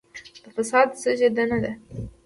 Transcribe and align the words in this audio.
د 0.43 0.45
فساد 0.55 0.87
زېږنده 1.01 1.57
ده. 1.63 1.71